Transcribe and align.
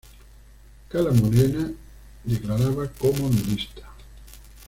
Cala 0.89 1.11
Morena: 1.13 1.71
declarada 2.25 2.87
como 2.97 3.29
nudista 3.29 3.87